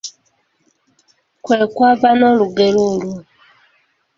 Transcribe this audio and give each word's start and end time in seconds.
Kwe 1.43 1.57
kwava 1.73 2.09
n'olugero 2.17 2.79
olwo. 2.91 3.17